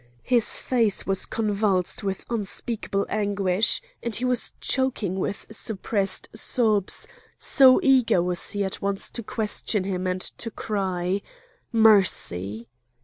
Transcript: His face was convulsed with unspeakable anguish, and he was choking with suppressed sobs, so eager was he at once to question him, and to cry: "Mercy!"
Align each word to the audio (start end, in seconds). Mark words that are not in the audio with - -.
His 0.23 0.59
face 0.63 1.05
was 1.05 1.27
convulsed 1.27 2.03
with 2.03 2.25
unspeakable 2.27 3.05
anguish, 3.07 3.83
and 4.01 4.15
he 4.15 4.25
was 4.25 4.53
choking 4.59 5.13
with 5.19 5.45
suppressed 5.51 6.27
sobs, 6.33 7.07
so 7.37 7.79
eager 7.83 8.19
was 8.23 8.49
he 8.49 8.63
at 8.63 8.81
once 8.81 9.11
to 9.11 9.21
question 9.21 9.83
him, 9.83 10.07
and 10.07 10.21
to 10.39 10.49
cry: 10.49 11.21
"Mercy!" 11.71 12.67